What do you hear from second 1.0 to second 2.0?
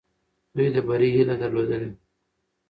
هیله درلودلې.